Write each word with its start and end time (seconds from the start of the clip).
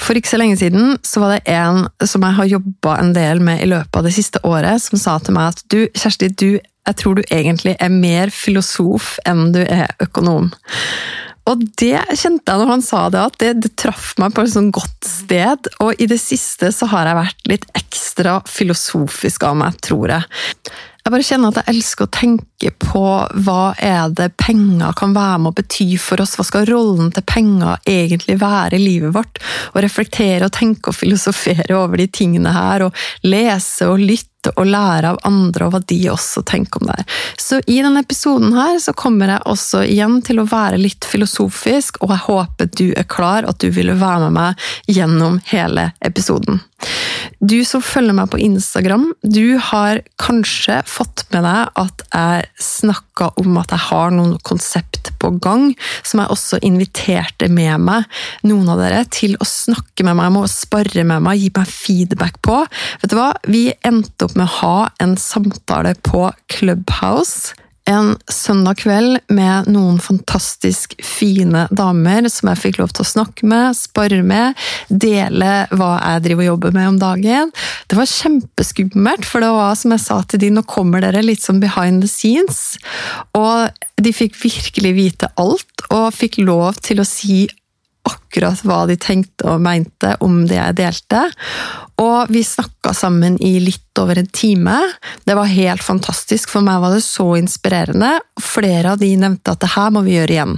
For 0.00 0.18
ikke 0.18 0.32
så 0.32 0.40
lenge 0.40 0.58
siden 0.60 0.96
så 1.06 1.22
var 1.22 1.36
det 1.36 1.54
en 1.54 1.84
som 2.08 2.24
jeg 2.24 2.38
har 2.38 2.52
jobba 2.56 2.96
en 2.98 3.14
del 3.16 3.42
med 3.44 3.62
i 3.62 3.70
løpet 3.70 4.00
av 4.00 4.06
det 4.06 4.14
siste 4.16 4.42
året, 4.46 4.82
som 4.82 5.00
sa 5.00 5.18
til 5.20 5.36
meg 5.36 5.52
at 5.52 5.64
du, 5.72 5.84
Kjersti, 5.94 6.30
du, 6.32 6.50
jeg 6.58 6.98
tror 6.98 7.18
du 7.18 7.24
egentlig 7.28 7.76
er 7.78 7.92
mer 7.92 8.32
filosof 8.34 9.18
enn 9.28 9.50
du 9.54 9.60
er 9.62 9.92
økonom. 10.02 10.50
Og 11.50 11.62
det 11.80 11.96
kjente 12.18 12.52
jeg 12.52 12.60
når 12.60 12.68
han 12.68 12.84
sa 12.84 13.06
det, 13.12 13.22
at 13.30 13.38
det, 13.42 13.52
det 13.64 13.72
traff 13.80 14.12
meg 14.20 14.34
på 14.36 14.44
et 14.44 14.52
sånn 14.52 14.70
godt 14.74 15.08
sted. 15.08 15.70
Og 15.82 15.98
i 15.98 16.06
det 16.10 16.20
siste 16.22 16.70
så 16.74 16.88
har 16.92 17.08
jeg 17.08 17.18
vært 17.18 17.50
litt 17.50 17.66
ekstra 17.78 18.38
filosofisk 18.48 19.46
av 19.48 19.58
meg, 19.62 19.78
tror 19.82 20.14
jeg. 20.14 20.28
Jeg 21.00 21.12
bare 21.14 21.24
kjenner 21.24 21.52
at 21.52 21.60
jeg 21.62 21.74
elsker 21.74 22.06
å 22.06 22.12
tenke 22.12 22.72
på 22.76 23.04
hva 23.44 23.60
er 23.80 24.12
det 24.12 24.30
penger 24.40 24.92
kan 24.98 25.14
være 25.16 25.38
med 25.40 25.52
å 25.52 25.56
bety 25.56 25.88
for 26.00 26.20
oss. 26.20 26.36
Hva 26.36 26.44
skal 26.46 26.68
rollen 26.68 27.08
til 27.16 27.24
penger 27.24 27.80
egentlig 27.88 28.36
være 28.40 28.76
i 28.76 28.82
livet 28.82 29.14
vårt? 29.16 29.40
Og 29.72 29.80
reflektere 29.84 30.46
og 30.46 30.54
tenke 30.56 30.92
og 30.92 30.98
filosofere 30.98 31.78
over 31.78 32.02
de 32.02 32.08
tingene 32.12 32.52
her, 32.52 32.84
og 32.86 33.26
lese 33.26 33.88
og 33.88 34.02
lytte 34.02 34.29
og 34.54 34.66
lære 34.66 35.12
av 35.12 35.20
andre 35.28 35.66
og 35.66 35.74
hva 35.74 35.82
de 35.92 35.98
også 36.12 36.42
tenker 36.48 36.80
om 36.80 36.90
det. 36.90 37.04
Så 37.40 37.60
i 37.66 37.80
denne 37.82 38.02
episoden 38.04 38.54
her 38.56 38.78
så 38.82 38.94
kommer 38.96 39.34
jeg 39.34 39.46
også 39.50 39.84
igjen 39.84 40.20
til 40.26 40.40
å 40.40 40.48
være 40.48 40.80
litt 40.80 41.06
filosofisk, 41.08 42.00
og 42.04 42.14
jeg 42.14 42.24
håper 42.28 42.72
du 42.80 42.86
er 42.94 43.08
klar, 43.10 43.48
at 43.48 43.60
du 43.60 43.68
ville 43.74 43.98
være 44.00 44.28
med 44.28 44.36
meg 44.38 44.70
gjennom 44.88 45.40
hele 45.50 45.90
episoden. 46.06 46.62
Du 47.40 47.58
som 47.68 47.82
følger 47.84 48.16
meg 48.16 48.30
på 48.32 48.40
Instagram, 48.40 49.10
du 49.22 49.58
har 49.70 50.00
kanskje 50.20 50.80
fått 50.88 51.26
med 51.34 51.44
deg 51.44 51.80
at 51.82 52.04
jeg 52.08 52.48
snakka 53.20 53.40
om 53.40 53.58
at 53.60 53.70
jeg 53.70 53.84
har 53.90 54.12
noen 54.14 54.38
konsept 54.42 55.10
på 55.20 55.30
gang, 55.42 55.74
som 56.02 56.20
jeg 56.20 56.32
også 56.32 56.60
inviterte 56.64 57.48
med 57.48 57.80
meg 57.80 58.04
noen 58.42 58.68
av 58.68 58.80
dere 58.80 59.04
til 59.10 59.36
å 59.36 59.44
snakke 59.44 60.04
med 60.04 60.16
meg, 60.16 60.32
med 60.32 60.46
å 60.46 60.50
spare 60.50 61.04
med 61.04 61.22
meg, 61.22 61.38
gi 61.38 61.50
meg 61.54 61.68
feedback 61.68 62.40
på. 62.42 62.64
Vet 63.02 63.12
du 63.12 63.18
hva? 63.18 63.32
Vi 63.46 63.72
endte 63.84 64.24
opp 64.24 64.36
med 64.36 64.48
å 64.48 64.56
ha 64.60 64.90
en 65.00 65.16
samtale 65.16 65.94
på 66.02 66.30
Clubhouse 66.48 67.59
en 67.90 68.14
søndag 68.30 68.80
kveld 68.82 69.18
med 69.32 69.68
noen 69.72 69.98
fantastisk 70.02 70.94
fine 71.04 71.66
damer 71.74 72.28
som 72.30 72.50
jeg 72.50 72.60
fikk 72.62 72.80
lov 72.80 72.94
til 72.94 73.04
å 73.04 73.10
snakke 73.10 73.48
med, 73.50 73.76
spare 73.78 74.20
med, 74.26 74.58
dele 74.88 75.66
hva 75.74 75.92
jeg 75.98 76.24
driver 76.28 76.44
og 76.44 76.50
jobber 76.50 76.76
med 76.76 76.90
om 76.92 76.98
dagen. 77.02 77.54
Det 77.90 77.98
var 77.98 78.10
kjempeskummelt, 78.10 79.26
for 79.26 79.44
det 79.44 79.52
var 79.56 79.78
som 79.78 79.94
jeg 79.96 80.04
sa 80.06 80.20
til 80.24 80.42
de, 80.44 80.52
nå 80.54 80.64
kommer 80.70 81.04
dere 81.04 81.24
litt 81.24 81.44
sånn 81.44 81.62
behind 81.62 82.04
the 82.04 82.10
scenes. 82.10 82.78
Og 83.38 83.70
de 84.00 84.14
fikk 84.14 84.38
virkelig 84.42 84.94
vite 84.96 85.32
alt, 85.40 85.88
og 85.90 86.12
fikk 86.14 86.40
lov 86.44 86.78
til 86.84 87.02
å 87.02 87.08
si 87.08 87.44
akkurat 88.08 88.62
hva 88.64 88.84
de 88.88 88.96
tenkte 89.00 89.48
og 89.50 89.60
mente 89.64 90.14
om 90.24 90.44
det 90.48 90.56
jeg 90.56 90.78
delte. 90.78 91.26
Og 92.00 92.30
vi 92.32 92.42
snakka 92.46 92.79
sammen 92.96 93.36
i 93.42 93.58
litt 93.60 93.98
over 94.00 94.18
en 94.18 94.26
time. 94.26 94.76
Det 95.24 95.34
var 95.34 95.50
helt 95.50 95.82
fantastisk. 95.84 96.48
For 96.50 96.64
meg 96.64 96.80
var 96.82 96.94
det 96.94 97.04
så 97.04 97.26
inspirerende. 97.36 98.16
Flere 98.40 98.94
av 98.94 99.02
de 99.02 99.10
nevnte 99.20 99.52
at 99.52 99.60
det 99.60 99.72
her 99.74 99.90
må 99.92 100.02
vi 100.06 100.16
gjøre 100.16 100.36
igjen. 100.36 100.56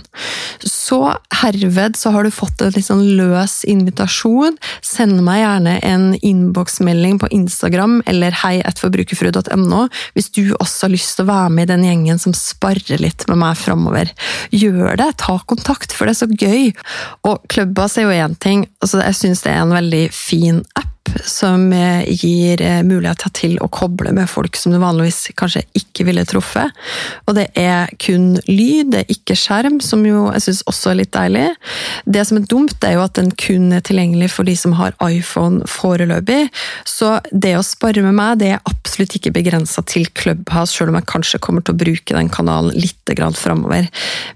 Så 0.62 1.00
herved 1.42 1.96
så 1.98 2.12
har 2.14 2.24
du 2.24 2.30
fått 2.34 2.62
en 2.62 2.72
litt 2.74 2.86
sånn 2.86 3.04
løs 3.18 3.62
invitasjon. 3.68 4.58
Send 4.84 5.22
meg 5.26 5.42
gjerne 5.42 5.78
en 5.86 6.06
innboksmelding 6.20 7.18
på 7.22 7.30
Instagram 7.34 8.00
eller 8.10 8.36
heietforbrukerfrue.no 8.42 9.86
hvis 10.14 10.30
du 10.36 10.54
også 10.58 10.86
har 10.86 10.94
lyst 10.94 11.16
til 11.16 11.26
å 11.26 11.32
være 11.32 11.54
med 11.56 11.66
i 11.66 11.72
den 11.72 11.86
gjengen 11.88 12.22
som 12.22 12.36
sparrer 12.36 13.02
litt 13.02 13.26
med 13.30 13.40
meg 13.42 13.58
framover. 13.58 14.12
Gjør 14.54 14.94
det! 15.00 15.10
Ta 15.22 15.38
kontakt, 15.48 15.94
for 15.96 16.06
det 16.06 16.14
er 16.14 16.20
så 16.20 16.28
gøy. 16.30 16.70
Og 17.28 17.42
klubba 17.52 17.88
er 17.96 18.06
jo 18.06 18.14
én 18.14 18.36
ting. 18.42 18.66
Altså, 18.82 19.02
jeg 19.02 19.18
syns 19.18 19.44
det 19.44 19.52
er 19.52 19.62
en 19.64 19.74
veldig 19.74 20.04
fin 20.14 20.62
som 21.26 21.68
gir 21.72 22.62
eh, 22.62 22.80
muligheter 22.86 23.32
til 23.36 23.56
å 23.62 23.68
koble 23.72 24.12
med 24.16 24.30
folk 24.30 24.56
som 24.58 24.72
du 24.72 24.78
vanligvis 24.82 25.30
kanskje 25.38 25.64
ikke 25.78 26.06
ville 26.08 26.24
truffet. 26.28 26.72
Og 27.26 27.36
det 27.36 27.48
er 27.58 27.90
kun 28.02 28.36
lyd, 28.48 28.92
det 28.92 29.02
er 29.02 29.12
ikke 29.12 29.36
skjerm, 29.38 29.80
som 29.84 30.04
jo 30.06 30.28
jeg 30.32 30.46
syns 30.46 30.62
også 30.70 30.92
er 30.92 31.00
litt 31.02 31.12
deilig. 31.14 31.46
Det 32.04 32.24
som 32.28 32.40
er 32.40 32.46
dumt, 32.48 32.76
er 32.86 32.96
jo 32.96 33.04
at 33.04 33.16
den 33.18 33.32
kun 33.38 33.70
er 33.76 33.84
tilgjengelig 33.84 34.32
for 34.34 34.48
de 34.48 34.56
som 34.58 34.76
har 34.78 34.96
iPhone 35.04 35.66
foreløpig. 35.70 36.46
Så 36.88 37.14
det 37.30 37.54
å 37.58 37.66
spare 37.66 38.04
med 38.04 38.16
meg, 38.18 38.40
det 38.42 38.54
er 38.54 38.64
absolutt 38.68 39.16
ikke 39.18 39.34
begrensa 39.34 39.84
til 39.88 40.08
Clubhouse, 40.18 40.74
selv 40.76 40.92
om 40.92 41.00
jeg 41.00 41.10
kanskje 41.10 41.42
kommer 41.42 41.64
til 41.64 41.76
å 41.76 41.82
bruke 41.82 42.16
den 42.16 42.32
kanalen 42.32 42.74
litt 42.76 42.98
framover. 43.36 43.88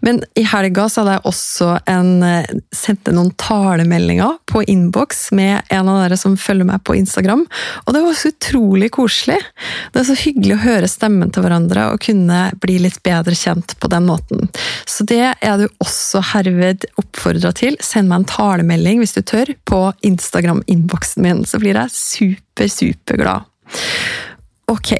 Men 0.04 0.20
i 0.36 0.42
helga 0.44 0.88
så 0.90 1.02
hadde 1.02 1.16
jeg 1.16 1.24
også 1.30 1.68
en, 1.88 2.22
eh, 2.22 2.46
sendte 2.74 3.12
noen 3.14 3.30
talemeldinger 3.40 4.38
på 4.46 4.64
innboks 4.66 5.32
med 5.32 5.62
en 5.70 5.88
av 5.88 6.02
dere 6.02 6.16
som 6.16 6.36
følger 6.36 6.55
meg 6.64 6.82
på 6.86 6.96
Instagram. 6.96 7.44
Og 7.84 7.94
det 7.94 8.02
var 8.04 8.16
så 8.16 8.30
utrolig 8.32 8.90
koselig. 8.94 9.38
Det 9.92 10.00
er 10.00 10.08
så 10.08 10.16
hyggelig 10.16 10.56
å 10.56 10.62
høre 10.64 10.88
stemmen 10.90 11.32
til 11.34 11.44
hverandre 11.44 11.88
og 11.92 12.02
kunne 12.06 12.40
bli 12.62 12.78
litt 12.86 13.02
bedre 13.06 13.36
kjent 13.36 13.76
på 13.82 13.90
den 13.92 14.08
måten. 14.08 14.48
Så 14.88 15.04
det 15.08 15.34
er 15.34 15.58
du 15.60 15.66
også 15.82 16.22
herved 16.32 16.86
oppfordra 17.00 17.52
til. 17.56 17.76
Send 17.84 18.08
meg 18.08 18.22
en 18.22 18.30
talemelding 18.30 19.02
hvis 19.02 19.16
du 19.18 19.22
tør, 19.26 19.52
på 19.66 19.82
Instagram-innboksen 20.06 21.22
min, 21.22 21.44
så 21.48 21.60
blir 21.62 21.76
jeg 21.76 21.92
super, 21.94 22.70
superglad. 22.70 23.46
Ok, 24.70 24.94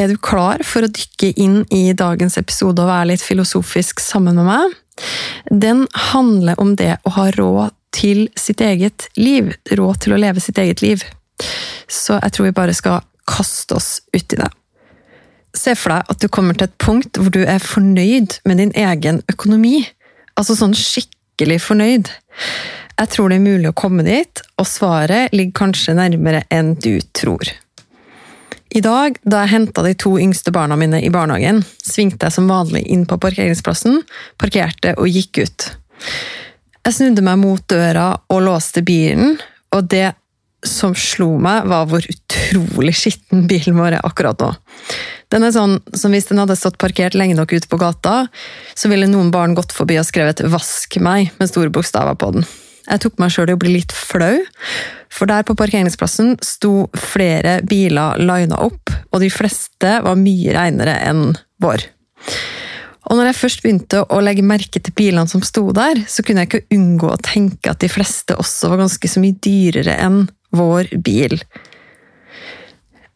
er 0.00 0.08
du 0.08 0.16
klar 0.20 0.62
for 0.64 0.84
å 0.84 0.92
dykke 0.92 1.34
inn 1.40 1.62
i 1.74 1.90
dagens 1.96 2.38
episode 2.40 2.80
og 2.80 2.88
være 2.90 3.12
litt 3.12 3.24
filosofisk 3.24 4.00
sammen 4.00 4.38
med 4.40 4.48
meg? 4.48 4.78
Den 5.50 5.86
handler 6.10 6.60
om 6.60 6.74
det 6.76 6.94
å 7.04 7.14
ha 7.16 7.28
råd 7.36 7.76
til 7.94 8.28
sitt 8.38 8.62
eget 8.64 9.08
liv. 9.18 9.52
Råd 9.70 10.04
til 10.04 10.14
å 10.14 10.20
leve 10.20 10.42
sitt 10.42 10.58
eget 10.58 10.82
liv. 10.84 11.04
Så 11.90 12.18
jeg 12.20 12.34
tror 12.34 12.48
vi 12.48 12.56
bare 12.56 12.76
skal 12.76 13.04
kaste 13.30 13.76
oss 13.78 14.00
uti 14.14 14.38
det. 14.38 14.50
Se 15.56 15.74
for 15.74 15.94
deg 15.94 16.12
at 16.12 16.20
du 16.22 16.28
kommer 16.30 16.54
til 16.54 16.68
et 16.68 16.78
punkt 16.82 17.18
hvor 17.18 17.32
du 17.34 17.42
er 17.42 17.62
fornøyd 17.62 18.38
med 18.46 18.62
din 18.62 18.74
egen 18.78 19.22
økonomi. 19.30 19.82
Altså 20.38 20.54
sånn 20.58 20.76
skikkelig 20.78 21.58
fornøyd. 21.64 22.12
Jeg 23.00 23.10
tror 23.14 23.32
det 23.32 23.40
er 23.40 23.48
mulig 23.48 23.70
å 23.70 23.76
komme 23.76 24.04
dit, 24.04 24.42
og 24.60 24.68
svaret 24.68 25.32
ligger 25.32 25.56
kanskje 25.62 25.96
nærmere 25.96 26.44
enn 26.52 26.74
du 26.84 27.00
tror. 27.16 27.48
I 28.70 28.82
dag, 28.84 29.16
da 29.26 29.40
jeg 29.42 29.50
henta 29.54 29.82
de 29.82 29.96
to 29.98 30.12
yngste 30.20 30.52
barna 30.54 30.76
mine 30.78 31.00
i 31.02 31.10
barnehagen, 31.10 31.64
svingte 31.82 32.28
jeg 32.28 32.36
som 32.36 32.50
vanlig 32.50 32.84
inn 32.92 33.02
på 33.08 33.18
parkeringsplassen, 33.18 34.02
parkerte 34.38 34.92
og 35.00 35.10
gikk 35.10 35.40
ut. 35.42 35.66
Jeg 36.86 36.96
snudde 36.96 37.24
meg 37.24 37.40
mot 37.42 37.62
døra 37.68 38.14
og 38.32 38.42
låste 38.46 38.82
bilen, 38.84 39.36
og 39.74 39.88
det 39.92 40.10
som 40.66 40.92
slo 40.96 41.34
meg, 41.40 41.68
var 41.68 41.86
hvor 41.88 42.04
utrolig 42.04 42.92
skitten 42.96 43.46
bilen 43.48 43.78
vår 43.78 43.96
er 43.98 44.06
akkurat 44.06 44.40
nå. 44.42 44.50
Den 45.32 45.46
er 45.46 45.54
sånn 45.54 45.78
som 45.96 46.12
hvis 46.12 46.28
den 46.28 46.40
hadde 46.42 46.56
stått 46.58 46.80
parkert 46.80 47.14
lenge 47.16 47.36
nok 47.38 47.52
ute 47.54 47.68
på 47.70 47.78
gata, 47.80 48.24
så 48.74 48.90
ville 48.92 49.08
noen 49.08 49.30
barn 49.32 49.54
gått 49.56 49.72
forbi 49.76 49.98
og 50.00 50.08
skrevet 50.08 50.42
'vask 50.42 50.98
meg' 51.00 51.30
med 51.38 51.48
store 51.48 51.72
bokstaver 51.72 52.18
på 52.18 52.32
den. 52.34 52.48
Jeg 52.90 53.00
tok 53.04 53.20
meg 53.22 53.30
sjøl 53.30 53.52
i 53.52 53.54
å 53.54 53.60
bli 53.60 53.74
litt 53.76 53.92
flau, 53.94 54.40
for 55.12 55.30
der 55.30 55.44
på 55.46 55.54
parkeringsplassen 55.54 56.36
sto 56.42 56.88
flere 56.96 57.60
biler 57.62 58.18
lina 58.18 58.58
opp, 58.58 58.90
og 59.12 59.20
de 59.20 59.30
fleste 59.30 60.00
var 60.02 60.18
mye 60.18 60.56
reinere 60.56 60.96
enn 61.06 61.36
vår. 61.62 61.86
Og 63.10 63.18
når 63.18 63.32
jeg 63.32 63.40
først 63.40 63.64
begynte 63.64 64.04
å 64.06 64.20
legge 64.22 64.46
merke 64.46 64.78
til 64.78 64.94
bilene 64.94 65.26
som 65.30 65.42
sto 65.42 65.64
der, 65.74 65.98
så 66.06 66.22
kunne 66.22 66.44
jeg 66.44 66.50
ikke 66.52 66.76
unngå 66.78 67.10
å 67.10 67.22
tenke 67.26 67.72
at 67.72 67.82
de 67.82 67.90
fleste 67.90 68.38
også 68.38 68.70
var 68.70 68.84
ganske 68.84 69.10
så 69.10 69.22
mye 69.22 69.34
dyrere 69.42 69.96
enn 69.98 70.22
vår 70.54 70.92
bil. 71.02 71.34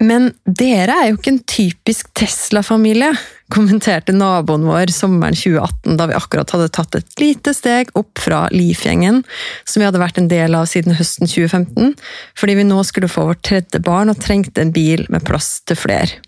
Men 0.02 0.32
dere 0.43 0.96
er 0.99 1.08
jo 1.08 1.19
ikke 1.19 1.31
en 1.31 1.44
typisk 1.46 2.08
Tesla-familie, 2.19 3.12
kommenterte 3.55 4.11
naboen 4.17 4.67
vår 4.67 4.91
sommeren 4.91 5.37
2018, 5.38 5.94
da 6.00 6.08
vi 6.11 6.17
akkurat 6.19 6.50
hadde 6.56 6.73
tatt 6.75 6.99
et 6.99 7.20
lite 7.23 7.55
steg 7.55 7.93
opp 7.94 8.19
fra 8.19 8.49
Leaf-gjengen, 8.50 9.23
som 9.62 9.81
vi 9.81 9.87
hadde 9.87 10.02
vært 10.02 10.19
en 10.19 10.31
del 10.32 10.58
av 10.58 10.67
siden 10.70 10.99
høsten 10.99 11.31
2015, 11.31 11.94
fordi 12.40 12.58
vi 12.58 12.67
nå 12.67 12.82
skulle 12.88 13.12
få 13.12 13.29
vårt 13.31 13.44
tredje 13.47 13.79
barn 13.85 14.11
og 14.11 14.19
trengte 14.25 14.64
en 14.64 14.75
bil 14.75 15.06
med 15.14 15.23
plass 15.29 15.61
til 15.69 15.79
flere. 15.79 16.19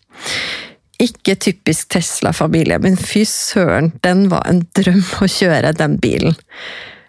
Ikke 1.02 1.36
typisk 1.36 1.90
Tesla-familie, 1.92 2.78
men 2.80 2.96
fy 2.96 3.26
søren, 3.28 3.92
den 4.04 4.28
var 4.32 4.46
en 4.48 4.62
drøm 4.76 5.02
å 5.20 5.28
kjøre 5.28 5.74
den 5.76 5.98
bilen. 6.00 6.36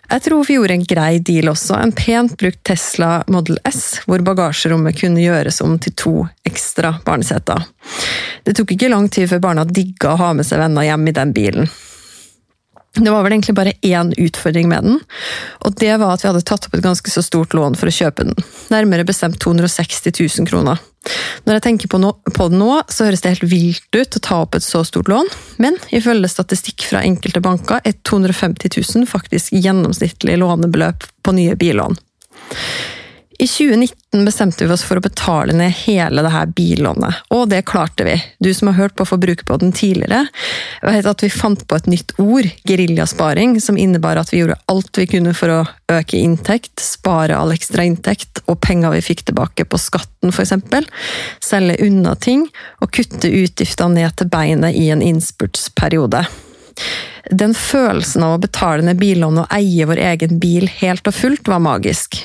Jeg 0.07 0.23
tror 0.23 0.45
vi 0.47 0.55
gjorde 0.55 0.75
en 0.77 0.85
grei 0.87 1.19
deal 1.19 1.49
også. 1.51 1.75
En 1.83 1.91
pent 1.91 2.37
brukt 2.39 2.61
Tesla 2.67 3.25
Model 3.31 3.59
S, 3.67 3.99
hvor 4.07 4.23
bagasjerommet 4.23 4.95
kunne 5.01 5.23
gjøres 5.23 5.59
om 5.65 5.75
til 5.83 5.95
to 5.99 6.13
ekstra 6.47 6.93
barneseter. 7.03 7.65
Det 8.47 8.55
tok 8.55 8.71
ikke 8.75 8.91
lang 8.91 9.09
tid 9.11 9.27
før 9.31 9.43
barna 9.49 9.67
digga 9.67 10.13
å 10.13 10.21
ha 10.21 10.31
med 10.37 10.47
seg 10.47 10.63
venner 10.63 10.87
hjem 10.87 11.11
i 11.11 11.15
den 11.17 11.35
bilen. 11.35 11.67
Det 12.95 13.11
var 13.11 13.21
vel 13.23 13.35
egentlig 13.35 13.55
bare 13.57 13.75
én 13.85 14.13
utfordring 14.17 14.69
med 14.71 14.83
den, 14.87 14.99
og 15.65 15.75
det 15.77 15.91
var 16.01 16.15
at 16.15 16.23
vi 16.23 16.29
hadde 16.31 16.45
tatt 16.47 16.65
opp 16.65 16.77
et 16.77 16.85
ganske 16.85 17.11
så 17.13 17.21
stort 17.21 17.53
lån 17.53 17.77
for 17.77 17.91
å 17.91 17.93
kjøpe 17.93 18.25
den. 18.25 18.47
Nærmere 18.73 19.05
bestemt 19.05 19.37
260 19.43 20.15
000 20.17 20.49
kroner. 20.49 20.81
Når 21.45 21.57
jeg 21.59 21.65
tenker 21.67 21.91
på, 21.91 21.99
det 22.01 22.57
nå, 22.57 22.71
så 22.89 23.07
høres 23.07 23.21
det 23.23 23.35
helt 23.35 23.45
vilt 23.51 23.95
ut 23.95 24.17
å 24.17 24.23
ta 24.23 24.41
opp 24.43 24.57
et 24.57 24.65
så 24.65 24.81
stort 24.87 25.11
lån, 25.11 25.29
men 25.61 25.77
ifølge 25.93 26.31
statistikk 26.31 26.87
fra 26.89 27.03
enkelte 27.05 27.43
banker 27.43 27.85
er 27.85 27.95
250 28.07 28.73
000 28.81 29.07
faktisk 29.09 29.53
gjennomsnittlig 29.55 30.39
lånebeløp 30.41 31.05
på 31.23 31.37
nye 31.37 31.55
billån. 31.59 31.99
I 33.39 33.47
2019 33.47 34.25
bestemte 34.25 34.65
vi 34.65 34.73
oss 34.73 34.81
for 34.83 34.97
å 34.97 35.03
betale 35.05 35.53
ned 35.53 35.69
hele 35.83 36.23
det 36.25 36.31
her 36.33 36.49
billånet, 36.57 37.19
og 37.29 37.43
det 37.51 37.59
klarte 37.69 38.07
vi. 38.07 38.15
Du 38.41 38.49
som 38.53 38.71
har 38.71 38.77
hørt 38.79 38.95
på 38.97 39.05
Forbrukerpodden 39.05 39.75
tidligere, 39.77 40.23
vet 40.81 41.05
at 41.05 41.21
vi 41.21 41.29
fant 41.29 41.61
på 41.69 41.77
et 41.77 41.89
nytt 41.91 42.15
ord, 42.17 42.47
geriljasparing, 42.65 43.59
som 43.61 43.77
innebar 43.77 44.17
at 44.17 44.31
vi 44.33 44.39
gjorde 44.41 44.57
alt 44.73 44.97
vi 44.97 45.05
kunne 45.11 45.35
for 45.37 45.53
å 45.53 45.59
øke 45.93 46.17
inntekt, 46.17 46.81
spare 46.81 47.37
all 47.37 47.53
ekstra 47.53 47.85
inntekt 47.85 48.41
og 48.47 48.57
penger 48.65 48.95
vi 48.95 49.03
fikk 49.05 49.27
tilbake 49.29 49.67
på 49.69 49.79
skatten 49.85 50.33
f.eks., 50.33 50.55
selge 51.45 51.77
unna 51.85 52.15
ting 52.17 52.47
og 52.81 52.89
kutte 52.97 53.29
utgiftene 53.29 53.99
ned 53.99 54.15
til 54.17 54.31
beinet 54.33 54.73
i 54.73 54.87
en 54.95 55.05
innspurtsperiode. 55.05 56.23
Den 57.29 57.53
følelsen 57.53 58.25
av 58.25 58.39
å 58.39 58.41
betale 58.41 58.81
ned 58.87 58.97
billånet 58.97 59.45
og 59.45 59.55
eie 59.59 59.85
vår 59.85 60.01
egen 60.09 60.41
bil 60.41 60.65
helt 60.79 61.05
og 61.05 61.19
fullt 61.19 61.53
var 61.53 61.61
magisk. 61.61 62.17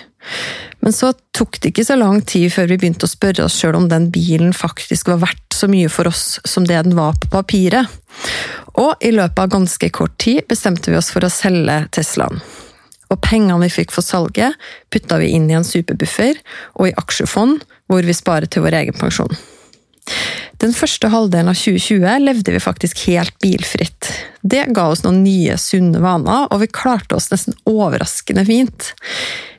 Men 0.82 0.94
så 0.94 1.12
tok 1.34 1.61
det 1.62 1.70
ikke 1.70 1.87
så 1.87 1.96
lang 1.99 2.20
tid 2.26 2.50
før 2.52 2.67
vi 2.73 2.79
begynte 2.81 3.06
å 3.06 3.11
spørre 3.11 3.46
oss 3.46 3.61
sjøl 3.61 3.79
om 3.79 3.87
den 3.90 4.08
bilen 4.14 4.50
faktisk 4.56 5.12
var 5.12 5.20
verdt 5.23 5.55
så 5.55 5.69
mye 5.70 5.90
for 5.93 6.11
oss 6.11 6.40
som 6.49 6.67
det 6.67 6.81
den 6.88 6.96
var 6.99 7.14
på 7.23 7.31
papiret. 7.31 7.87
Og 8.82 9.05
i 9.05 9.12
løpet 9.14 9.38
av 9.38 9.52
ganske 9.52 9.93
kort 9.94 10.17
tid 10.23 10.43
bestemte 10.50 10.90
vi 10.90 10.99
oss 10.99 11.12
for 11.14 11.23
å 11.23 11.31
selge 11.31 11.84
Teslaen. 11.94 12.43
Og 13.12 13.20
pengene 13.23 13.61
vi 13.67 13.70
fikk 13.70 13.93
for 13.94 14.05
salget, 14.05 14.56
putta 14.90 15.20
vi 15.20 15.31
inn 15.37 15.50
i 15.50 15.56
en 15.58 15.67
superbuffer 15.67 16.40
og 16.81 16.88
i 16.88 16.96
aksjefond, 16.99 17.62
hvor 17.87 18.02
vi 18.08 18.17
sparer 18.17 18.50
til 18.50 18.64
vår 18.64 18.81
egen 18.81 18.96
pensjon. 18.96 19.35
Den 20.62 20.75
første 20.75 21.11
halvdelen 21.12 21.52
av 21.52 21.58
2020 21.58 22.25
levde 22.25 22.55
vi 22.55 22.62
faktisk 22.62 23.05
helt 23.11 23.37
bilfritt. 23.44 24.08
Det 24.43 24.65
ga 24.75 24.89
oss 24.91 25.05
noen 25.05 25.23
nye, 25.23 25.55
sunne 25.61 26.03
vaner, 26.03 26.49
og 26.50 26.62
vi 26.65 26.71
klarte 26.71 27.15
oss 27.15 27.31
nesten 27.31 27.55
overraskende 27.69 28.44
fint. 28.49 28.91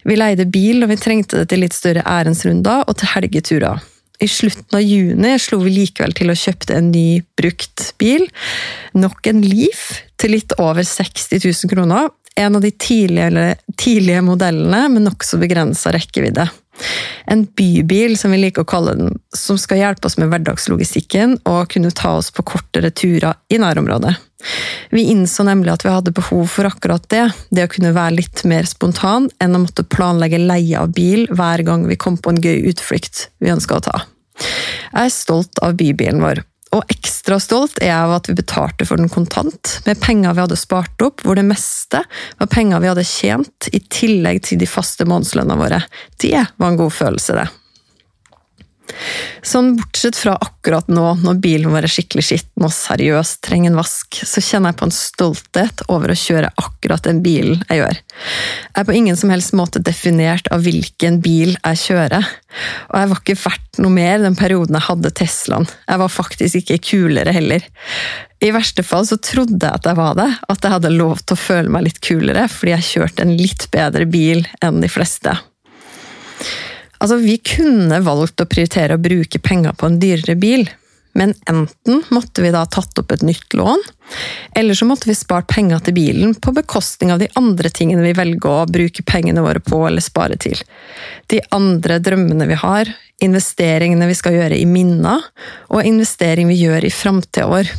Vi 0.04 0.18
leide 0.20 0.50
bil, 0.52 0.84
og 0.84 0.92
vi 0.92 1.00
trengte 1.00 1.40
det 1.42 1.52
til 1.54 1.64
litt 1.64 1.76
større 1.76 2.04
ærendsrunder 2.04 2.84
og 2.88 2.98
til 3.00 3.14
helgeturer. 3.16 3.84
I 4.24 4.28
slutten 4.30 4.78
av 4.78 4.84
juni 4.84 5.34
slo 5.42 5.60
vi 5.64 5.74
likevel 5.74 6.14
til 6.16 6.32
å 6.32 6.38
kjøpte 6.38 6.76
en 6.78 6.92
ny 6.94 7.24
brukt 7.40 7.90
bil. 8.00 8.28
Nok 8.96 9.28
en 9.32 9.42
Leaf 9.44 9.88
til 10.22 10.36
litt 10.36 10.56
over 10.62 10.86
60 10.88 11.42
000 11.44 11.72
kroner. 11.72 12.12
En 12.40 12.58
av 12.58 12.64
de 12.64 12.72
tidlige, 12.72 13.56
tidlige 13.78 14.24
modellene 14.26 14.86
med 14.94 15.08
nokså 15.08 15.40
begrensa 15.42 15.92
rekkevidde. 15.94 16.48
En 17.30 17.46
bybil, 17.58 18.18
som 18.20 18.34
vi 18.34 18.42
liker 18.42 18.66
å 18.66 18.70
kalle 18.70 18.96
den, 18.98 19.18
som 19.36 19.58
skal 19.62 19.80
hjelpe 19.80 20.10
oss 20.10 20.18
med 20.20 20.32
hverdagslogistikken 20.32 21.38
og 21.50 21.72
kunne 21.74 21.94
ta 21.96 22.18
oss 22.20 22.32
på 22.34 22.46
kortere 22.54 22.92
turer 22.92 23.38
i 23.54 23.60
nærområdet. 23.62 24.16
Vi 24.92 25.06
innså 25.14 25.46
nemlig 25.48 25.72
at 25.72 25.86
vi 25.86 25.94
hadde 25.94 26.16
behov 26.16 26.50
for 26.52 26.68
akkurat 26.68 27.06
det, 27.14 27.26
det 27.54 27.68
å 27.68 27.72
kunne 27.72 27.94
være 27.96 28.18
litt 28.18 28.44
mer 28.50 28.68
spontan 28.68 29.30
enn 29.44 29.56
å 29.56 29.62
måtte 29.64 29.88
planlegge 29.88 30.42
leie 30.42 30.82
av 30.82 30.92
bil 30.96 31.30
hver 31.32 31.64
gang 31.64 31.88
vi 31.88 32.00
kom 32.00 32.20
på 32.20 32.34
en 32.34 32.42
gøy 32.44 32.68
utflukt 32.74 33.28
vi 33.40 33.54
ønska 33.54 33.80
å 33.80 33.86
ta. 33.88 34.02
Jeg 34.92 35.08
er 35.08 35.14
stolt 35.14 35.62
av 35.64 35.78
bybilen 35.80 36.22
vår, 36.24 36.42
og 36.74 36.84
ekstra 36.92 37.38
stolt 37.42 37.80
er 37.82 37.92
jeg 37.92 38.06
av 38.08 38.16
at 38.18 38.30
vi 38.30 38.38
betalte 38.38 38.88
for 38.90 39.00
den 39.00 39.12
kontant, 39.12 39.78
med 39.86 40.02
penger 40.02 40.36
vi 40.36 40.44
hadde 40.44 40.60
spart 40.60 41.06
opp, 41.06 41.24
hvor 41.24 41.38
det 41.38 41.46
meste 41.48 42.04
var 42.40 42.52
penger 42.52 42.82
vi 42.84 42.92
hadde 42.92 43.08
tjent, 43.08 43.70
i 43.72 43.82
tillegg 43.94 44.44
til 44.48 44.62
de 44.62 44.70
faste 44.70 45.08
månedslønna 45.10 45.58
våre. 45.60 45.84
Det 46.22 46.40
var 46.58 46.72
en 46.72 46.80
god 46.80 46.94
følelse, 46.94 47.38
det. 47.38 47.50
Sånn 49.44 49.74
bortsett 49.78 50.18
fra 50.18 50.36
akkurat 50.42 50.88
nå, 50.92 51.06
når 51.24 51.40
bilen 51.44 51.74
vår 51.74 51.88
er 51.88 51.92
skikkelig 51.92 52.24
skitten 52.28 52.66
og 52.68 52.74
seriøst 52.74 53.42
trenger 53.46 53.72
en 53.72 53.80
vask, 53.80 54.20
så 54.24 54.44
kjenner 54.44 54.72
jeg 54.72 54.80
på 54.80 54.88
en 54.88 54.96
stolthet 54.96 55.84
over 55.92 56.14
å 56.14 56.18
kjøre 56.18 56.52
akkurat 56.62 57.04
den 57.08 57.22
bilen 57.26 57.64
jeg 57.68 57.82
gjør. 57.82 58.00
Jeg 58.00 58.80
er 58.84 58.88
på 58.88 58.98
ingen 58.98 59.20
som 59.20 59.34
helst 59.34 59.56
måte 59.58 59.84
definert 59.84 60.48
av 60.54 60.64
hvilken 60.66 61.20
bil 61.24 61.56
jeg 61.56 61.82
kjører. 61.84 62.30
Og 62.92 63.00
jeg 63.02 63.12
var 63.12 63.24
ikke 63.24 63.40
verdt 63.44 63.82
noe 63.84 63.94
mer 63.94 64.22
den 64.22 64.38
perioden 64.38 64.78
jeg 64.78 64.88
hadde 64.88 65.14
Teslaen. 65.18 65.68
Jeg 65.88 66.02
var 66.04 66.14
faktisk 66.14 66.62
ikke 66.62 66.82
kulere 66.92 67.34
heller. 67.36 67.66
I 68.44 68.52
verste 68.54 68.84
fall 68.84 69.08
så 69.08 69.18
trodde 69.24 69.62
jeg 69.62 69.72
at 69.72 69.88
jeg 69.88 69.98
var 69.98 70.18
det, 70.20 70.28
at 70.52 70.66
jeg 70.66 70.76
hadde 70.76 70.94
lov 70.94 71.22
til 71.24 71.38
å 71.38 71.44
føle 71.44 71.72
meg 71.72 71.88
litt 71.88 72.02
kulere 72.04 72.46
fordi 72.52 72.76
jeg 72.76 72.90
kjørte 72.92 73.26
en 73.26 73.36
litt 73.40 73.70
bedre 73.74 74.08
bil 74.10 74.44
enn 74.64 74.82
de 74.84 74.92
fleste. 74.92 75.36
Altså, 77.00 77.18
vi 77.20 77.38
kunne 77.38 78.00
valgt 78.06 78.42
å 78.42 78.48
prioritere 78.50 78.98
å 78.98 79.02
bruke 79.02 79.42
penger 79.44 79.76
på 79.78 79.90
en 79.90 80.00
dyrere 80.02 80.36
bil, 80.40 80.68
men 81.14 81.34
enten 81.50 82.02
måtte 82.10 82.42
vi 82.42 82.50
da 82.54 82.64
tatt 82.66 82.98
opp 82.98 83.12
et 83.14 83.26
nytt 83.26 83.54
lån, 83.54 83.82
eller 84.58 84.78
så 84.78 84.88
måtte 84.90 85.10
vi 85.10 85.16
spart 85.18 85.52
penger 85.52 85.84
til 85.86 85.96
bilen 85.98 86.34
på 86.34 86.54
bekostning 86.56 87.14
av 87.14 87.22
de 87.22 87.30
andre 87.38 87.70
tingene 87.70 88.06
vi 88.06 88.16
velger 88.18 88.50
å 88.50 88.66
bruke 88.70 89.06
pengene 89.06 89.44
våre 89.46 89.62
på 89.62 89.84
eller 89.88 90.02
spare 90.02 90.40
til. 90.42 90.58
De 91.30 91.42
andre 91.54 92.00
drømmene 92.02 92.48
vi 92.50 92.58
har, 92.58 92.90
investeringene 93.24 94.10
vi 94.10 94.18
skal 94.18 94.40
gjøre 94.40 94.58
i 94.58 94.66
minner, 94.70 95.22
og 95.70 95.86
investering 95.86 96.50
vi 96.50 96.64
gjør 96.64 96.90
i 96.90 96.94
framtida 96.94 97.50
vår. 97.52 97.70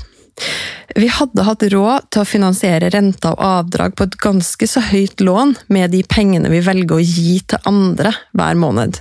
Vi 0.95 1.09
hadde 1.11 1.45
hatt 1.47 1.65
råd 1.73 2.09
til 2.13 2.23
å 2.23 2.29
finansiere 2.29 2.91
renta 2.93 3.33
og 3.35 3.43
avdrag 3.45 3.97
på 3.97 4.07
et 4.07 4.17
ganske 4.21 4.69
så 4.69 4.83
høyt 4.85 5.23
lån 5.25 5.57
med 5.75 5.95
de 5.95 6.03
pengene 6.07 6.51
vi 6.53 6.63
velger 6.65 6.99
å 6.99 7.03
gi 7.03 7.39
til 7.51 7.71
andre 7.71 8.13
hver 8.37 8.59
måned. 8.61 9.01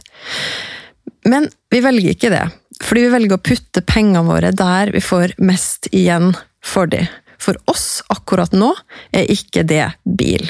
Men 1.30 1.50
vi 1.72 1.82
velger 1.84 2.16
ikke 2.16 2.32
det, 2.34 2.46
fordi 2.84 3.06
vi 3.06 3.14
velger 3.14 3.38
å 3.38 3.46
putte 3.46 3.86
pengene 3.86 4.26
våre 4.28 4.54
der 4.56 4.94
vi 4.96 5.04
får 5.04 5.36
mest 5.44 5.92
igjen 5.92 6.34
for 6.64 6.90
de. 6.90 7.06
For 7.44 7.60
oss 7.70 8.02
akkurat 8.14 8.54
nå 8.56 8.72
er 9.12 9.30
ikke 9.32 9.66
det 9.68 9.86
bil. 10.04 10.48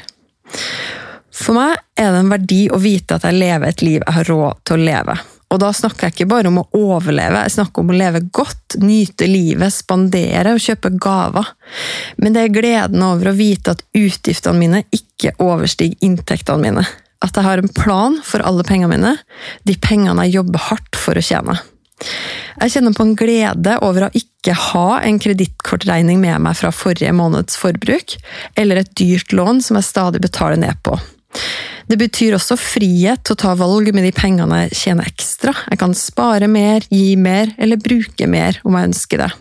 For 1.33 1.57
meg 1.57 1.79
er 1.97 2.13
det 2.13 2.21
en 2.21 2.31
verdi 2.31 2.63
å 2.69 2.79
vite 2.81 3.17
at 3.17 3.25
jeg 3.25 3.39
lever 3.41 3.71
et 3.71 3.81
liv 3.81 4.01
jeg 4.03 4.15
har 4.19 4.29
råd 4.29 4.59
til 4.67 4.77
å 4.77 4.85
leve. 4.85 5.17
Og 5.53 5.61
da 5.61 5.69
snakker 5.75 6.07
jeg 6.07 6.15
ikke 6.15 6.29
bare 6.31 6.49
om 6.49 6.57
å 6.63 6.65
overleve, 6.73 7.43
jeg 7.45 7.55
snakker 7.59 7.83
om 7.83 7.91
å 7.93 7.97
leve 7.97 8.23
godt, 8.33 8.79
nyte 8.81 9.27
livet, 9.29 9.73
spandere 9.75 10.55
og 10.55 10.63
kjøpe 10.63 10.95
gaver. 10.97 11.51
Men 12.17 12.33
det 12.33 12.47
er 12.47 12.55
gleden 12.55 13.05
over 13.05 13.29
å 13.29 13.37
vite 13.37 13.75
at 13.75 13.83
utgiftene 13.93 14.57
mine 14.57 14.81
ikke 14.95 15.35
overstiger 15.43 16.01
inntektene 16.05 16.65
mine. 16.65 16.87
At 17.23 17.37
jeg 17.37 17.45
har 17.45 17.61
en 17.61 17.71
plan 17.71 18.17
for 18.25 18.43
alle 18.43 18.65
pengene 18.67 18.91
mine, 18.95 19.13
de 19.63 19.77
pengene 19.79 20.25
jeg 20.25 20.39
jobber 20.39 20.65
hardt 20.71 20.99
for 20.99 21.19
å 21.19 21.23
tjene. 21.23 21.59
Jeg 22.57 22.73
kjenner 22.73 22.95
på 22.97 23.05
en 23.05 23.15
glede 23.17 23.77
over 23.85 24.07
å 24.07 24.13
ikke 24.17 24.55
ha 24.57 24.99
en 25.05 25.19
kredittkortregning 25.21 26.19
med 26.21 26.41
meg 26.43 26.57
fra 26.59 26.73
forrige 26.73 27.13
måneds 27.15 27.55
forbruk, 27.61 28.17
eller 28.59 28.81
et 28.81 28.93
dyrt 28.99 29.31
lån 29.37 29.61
som 29.63 29.77
jeg 29.79 29.87
stadig 29.87 30.23
betaler 30.25 30.59
ned 30.59 30.81
på. 30.83 30.97
Det 31.89 31.97
betyr 31.99 32.37
også 32.37 32.57
frihet 32.59 33.23
til 33.25 33.35
å 33.35 33.41
ta 33.43 33.53
valg 33.59 33.91
med 33.95 34.05
de 34.07 34.13
pengene 34.15 34.63
jeg 34.65 34.77
tjener 34.79 35.09
ekstra. 35.09 35.53
Jeg 35.69 35.81
kan 35.81 35.95
spare 35.97 36.47
mer, 36.51 36.85
gi 36.89 37.15
mer 37.19 37.51
eller 37.57 37.81
bruke 37.81 38.27
mer 38.29 38.59
om 38.63 38.77
jeg 38.77 38.91
ønsker 38.91 39.25
det. 39.25 39.31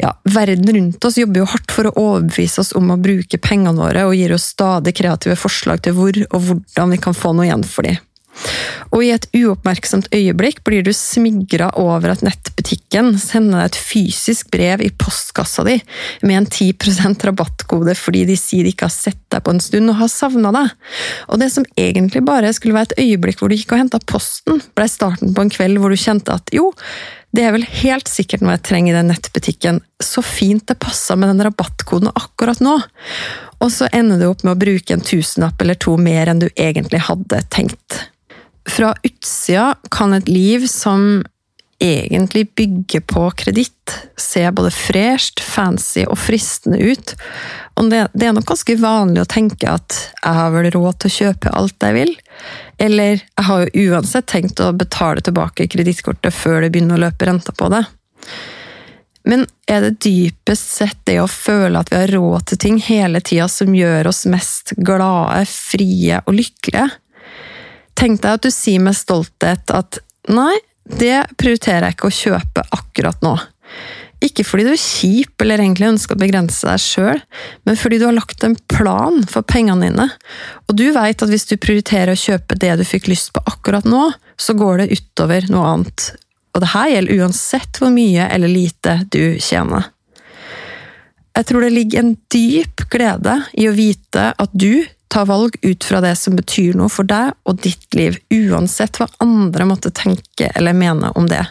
Ja, 0.00 0.12
verden 0.28 0.68
rundt 0.76 1.04
oss 1.08 1.16
jobber 1.20 1.42
jo 1.42 1.48
hardt 1.48 1.72
for 1.72 1.88
å 1.88 1.94
overbevise 1.96 2.60
oss 2.60 2.74
om 2.76 2.90
å 2.92 2.98
bruke 3.00 3.40
pengene 3.40 3.80
våre, 3.80 4.04
og 4.08 4.16
gir 4.16 4.34
oss 4.36 4.50
stadig 4.52 4.96
kreative 4.98 5.38
forslag 5.40 5.84
til 5.84 5.96
hvor 5.96 6.18
og 6.26 6.50
hvordan 6.50 6.92
vi 6.92 7.00
kan 7.06 7.16
få 7.16 7.32
noe 7.36 7.48
igjen 7.48 7.64
for 7.68 7.88
dem. 7.88 8.00
Og 8.94 9.02
i 9.04 9.10
et 9.14 9.26
uoppmerksomt 9.36 10.08
øyeblikk 10.14 10.62
blir 10.66 10.84
du 10.86 10.92
smigra 10.96 11.70
over 11.80 12.14
at 12.14 12.22
nettbutikken 12.26 13.14
sender 13.20 13.64
deg 13.64 13.70
et 13.70 13.80
fysisk 13.80 14.50
brev 14.54 14.84
i 14.84 14.92
postkassa 14.94 15.66
di 15.66 15.76
med 16.26 16.40
en 16.40 16.48
10% 16.48 17.26
rabattkode 17.28 17.96
fordi 17.98 18.24
de 18.30 18.38
sier 18.40 18.66
de 18.66 18.74
ikke 18.74 18.88
har 18.88 18.94
sett 18.94 19.20
deg 19.32 19.44
på 19.44 19.54
en 19.54 19.62
stund 19.62 19.92
og 19.92 20.00
har 20.00 20.12
savna 20.12 20.54
deg. 20.54 20.72
Og 21.30 21.42
det 21.42 21.50
som 21.54 21.66
egentlig 21.76 22.24
bare 22.26 22.54
skulle 22.56 22.76
være 22.76 22.92
et 22.92 23.06
øyeblikk 23.06 23.42
hvor 23.42 23.52
du 23.52 23.58
gikk 23.58 23.74
og 23.74 23.84
henta 23.84 24.02
posten, 24.06 24.62
blei 24.78 24.88
starten 24.90 25.34
på 25.34 25.46
en 25.46 25.52
kveld 25.52 25.80
hvor 25.82 25.92
du 25.92 26.00
kjente 26.00 26.34
at 26.34 26.52
jo, 26.54 26.72
det 27.36 27.44
er 27.44 27.52
vel 27.52 27.66
helt 27.82 28.08
sikkert 28.08 28.40
noe 28.40 28.54
jeg 28.54 28.64
trenger 28.64 28.94
i 28.94 28.96
den 28.96 29.10
nettbutikken. 29.12 29.82
Så 30.00 30.22
fint 30.24 30.64
det 30.70 30.78
passa 30.80 31.18
med 31.20 31.28
den 31.28 31.42
rabattkoden 31.44 32.08
akkurat 32.14 32.62
nå. 32.64 32.78
Og 33.60 33.72
så 33.72 33.90
ender 33.92 34.20
du 34.20 34.28
opp 34.30 34.44
med 34.46 34.54
å 34.54 34.60
bruke 34.60 34.96
en 34.96 35.04
tusenlapp 35.04 35.60
eller 35.60 35.76
to 35.80 35.98
mer 36.00 36.30
enn 36.32 36.40
du 36.40 36.48
egentlig 36.54 37.02
hadde 37.10 37.42
tenkt. 37.52 38.06
Fra 38.66 38.94
utsida 39.02 39.74
kan 39.90 40.14
et 40.16 40.28
liv 40.28 40.66
som 40.70 41.24
egentlig 41.78 42.48
bygger 42.54 43.00
på 43.00 43.30
kreditt, 43.30 43.98
se 44.16 44.50
både 44.50 44.70
fresht, 44.72 45.40
fancy 45.40 46.06
og 46.08 46.18
fristende 46.18 46.78
ut. 46.78 47.12
Og 47.76 47.90
det, 47.92 48.06
er 48.24 48.32
nok 48.32 48.48
ganske 48.48 48.78
vanlig 48.80 49.22
å 49.22 49.28
tenke 49.28 49.68
at 49.70 49.98
jeg 50.22 50.38
har 50.38 50.54
vel 50.54 50.70
råd 50.72 50.98
til 51.02 51.10
å 51.10 51.16
kjøpe 51.16 51.52
alt 51.52 51.86
jeg 51.88 51.96
vil. 51.98 52.14
Eller 52.80 53.20
jeg 53.20 53.48
har 53.48 53.64
jo 53.66 53.90
uansett 53.90 54.28
tenkt 54.32 54.60
å 54.64 54.72
betale 54.72 55.24
tilbake 55.24 55.68
kredittkortet 55.72 56.34
før 56.34 56.64
det 56.64 56.72
begynner 56.72 56.96
å 56.96 57.06
løpe 57.06 57.28
renta 57.28 57.52
på 57.52 57.68
det. 57.72 57.84
Men 59.26 59.42
er 59.66 59.82
det 59.82 59.98
dypest 60.06 60.76
sett 60.78 61.00
det 61.08 61.18
å 61.18 61.28
føle 61.28 61.80
at 61.80 61.90
vi 61.90 61.98
har 61.98 62.12
råd 62.14 62.46
til 62.46 62.60
ting 62.62 62.76
hele 62.86 63.20
tida 63.20 63.48
som 63.50 63.74
gjør 63.74 64.12
oss 64.12 64.22
mest 64.30 64.72
glade, 64.78 65.42
frie 65.50 66.22
og 66.24 66.38
lykkelige? 66.38 66.88
Tenk 67.96 68.22
deg 68.22 68.38
at 68.38 68.46
du 68.46 68.52
sier 68.52 68.82
med 68.84 68.96
stolthet 68.96 69.72
at 69.74 70.00
nei, 70.28 70.54
det 70.86 71.24
prioriterer 71.40 71.88
jeg 71.88 71.96
ikke 71.96 72.10
å 72.10 72.16
kjøpe 72.16 72.66
akkurat 72.76 73.22
nå. 73.24 73.36
Ikke 74.24 74.46
fordi 74.48 74.64
du 74.64 74.70
er 74.72 74.80
kjip 74.80 75.42
eller 75.44 75.60
egentlig 75.60 75.90
ønsker 75.90 76.16
å 76.16 76.20
begrense 76.20 76.64
deg 76.64 76.80
sjøl, 76.80 77.18
men 77.68 77.76
fordi 77.76 77.98
du 78.00 78.06
har 78.06 78.16
lagt 78.16 78.44
en 78.46 78.56
plan 78.72 79.18
for 79.28 79.44
pengene 79.44 79.90
dine, 79.90 80.06
og 80.64 80.78
du 80.78 80.86
veit 80.94 81.20
at 81.20 81.32
hvis 81.32 81.48
du 81.50 81.58
prioriterer 81.60 82.14
å 82.14 82.20
kjøpe 82.20 82.56
det 82.62 82.72
du 82.80 82.84
fikk 82.88 83.10
lyst 83.12 83.34
på 83.36 83.44
akkurat 83.44 83.84
nå, 83.88 84.08
så 84.40 84.56
går 84.56 84.82
det 84.82 84.88
utover 84.96 85.50
noe 85.52 85.74
annet. 85.74 86.08
Og 86.56 86.64
det 86.64 86.72
her 86.72 86.88
gjelder 86.94 87.20
uansett 87.20 87.80
hvor 87.80 87.92
mye 87.92 88.30
eller 88.32 88.48
lite 88.48 88.98
du 89.12 89.36
tjener. 89.42 89.90
Jeg 91.36 91.50
tror 91.50 91.66
det 91.66 91.74
ligger 91.74 92.00
en 92.00 92.14
dyp 92.32 92.86
glede 92.88 93.34
i 93.60 93.66
å 93.68 93.76
vite 93.76 94.30
at 94.32 94.54
du 94.56 94.86
Ta 95.12 95.24
valg 95.28 95.56
ut 95.62 95.84
fra 95.86 96.00
det 96.02 96.14
som 96.18 96.36
betyr 96.38 96.76
noe 96.78 96.90
for 96.92 97.06
deg 97.08 97.34
og 97.46 97.60
ditt 97.62 97.86
liv, 97.96 98.18
uansett 98.32 98.98
hva 98.98 99.08
andre 99.22 99.68
måtte 99.68 99.94
tenke 99.94 100.50
eller 100.54 100.76
mene 100.76 101.12
om 101.18 101.28
det. 101.30 101.44